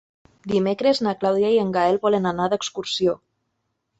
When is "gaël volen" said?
1.77-2.27